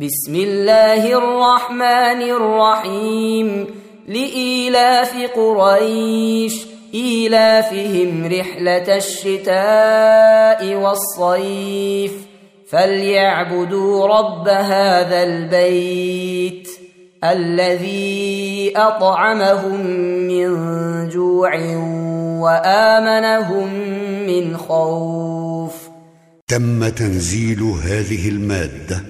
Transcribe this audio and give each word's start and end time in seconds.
بسم 0.00 0.34
الله 0.34 1.12
الرحمن 1.18 2.22
الرحيم 2.22 3.66
لإيلاف 4.08 5.30
قريش 5.36 6.66
إيلافهم 6.94 8.26
رحلة 8.26 8.96
الشتاء 8.96 10.74
والصيف 10.74 12.12
فليعبدوا 12.68 14.06
رب 14.06 14.48
هذا 14.48 15.22
البيت 15.22 16.68
الذي 17.24 18.72
أطعمهم 18.76 19.86
من 20.26 20.48
جوع 21.08 21.54
وآمنهم 22.40 23.74
من 24.26 24.56
خوف. 24.56 25.74
تم 26.48 26.88
تنزيل 26.88 27.62
هذه 27.62 28.28
المادة 28.28 29.09